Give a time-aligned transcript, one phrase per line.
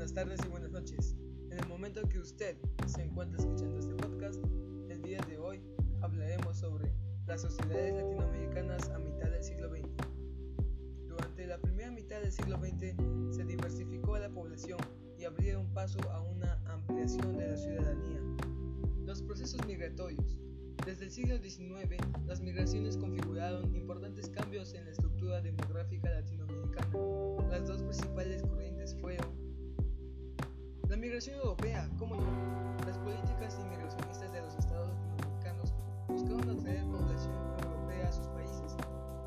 [0.00, 1.14] buenas tardes y buenas noches.
[1.50, 2.56] En el momento que usted
[2.86, 4.42] se encuentra escuchando este podcast,
[4.88, 5.60] el día de hoy
[6.00, 6.90] hablaremos sobre
[7.26, 9.90] las sociedades latinoamericanas a mitad del siglo XX.
[11.06, 14.78] Durante la primera mitad del siglo XX se diversificó la población
[15.18, 18.22] y abrieron paso a una ampliación de la ciudadanía.
[19.04, 20.38] Los procesos migratorios.
[20.86, 25.09] Desde el siglo XIX, las migraciones configuraron importantes cambios en la estructura
[31.00, 32.26] migración europea, ¿cómo no?
[32.86, 35.72] Las políticas inmigracionistas de los estados latinoamericanos
[36.08, 38.76] buscaron atraer población europea a sus países.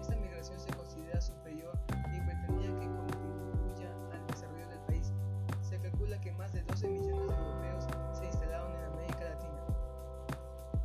[0.00, 1.72] Esta migración se considera superior
[2.12, 5.12] y pretendía que contribuya al desarrollo del país.
[5.62, 7.84] Se calcula que más de 12 millones de europeos
[8.18, 9.62] se instalaron en América Latina.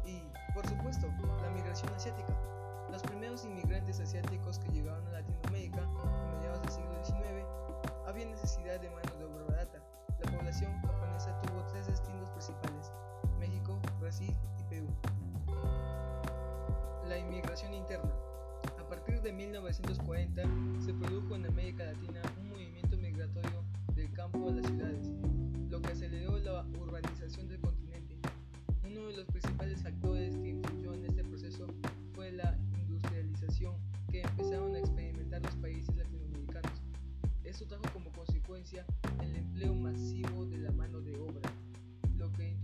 [0.06, 0.22] Y,
[0.54, 1.08] por supuesto,
[1.42, 2.32] la migración asiática.
[2.92, 7.26] Los primeros inmigrantes asiáticos que llegaron a Latinoamérica a mediados del siglo XIX
[8.06, 8.90] había necesidad de
[17.64, 18.12] Interna.
[18.78, 20.44] A partir de 1940
[20.86, 23.64] se produjo en América Latina un movimiento migratorio
[23.96, 25.14] del campo a las ciudades,
[25.70, 28.18] lo que aceleró la urbanización del continente.
[28.84, 31.68] Uno de los principales factores que influyó en este proceso
[32.14, 33.78] fue la industrialización
[34.12, 36.82] que empezaron a experimentar los países latinoamericanos.
[37.46, 38.86] Esto trajo como consecuencia
[39.24, 41.50] el empleo masivo de la mano de obra,
[42.18, 42.58] lo que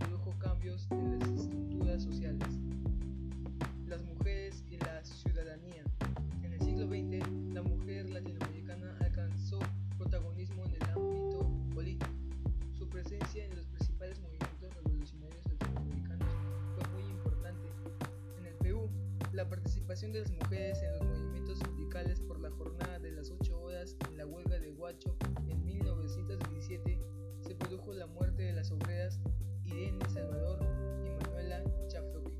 [19.32, 23.60] la participación de las mujeres en los movimientos sindicales por la jornada de las 8
[23.60, 25.16] horas en la huelga de Huacho
[25.48, 27.00] en 1917
[27.40, 29.20] se produjo la muerte de las obreras
[29.64, 30.58] Irene Salvador
[31.06, 32.32] y Manuela Chafloque.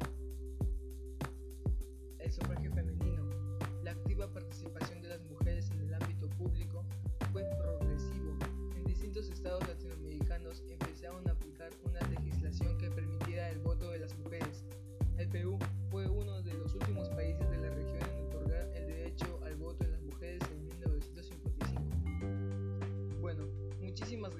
[2.18, 3.24] El sufragio femenino.
[3.82, 6.84] La activa participación de las mujeres en el ámbito público
[7.32, 8.36] fue progresivo.
[8.76, 9.71] En distintos estados latinoamericanos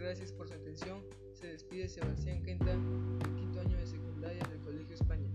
[0.03, 1.01] gracias por su atención.
[1.33, 5.29] Se despide Sebastián Quenta, del quinto año de secundaria del Colegio España.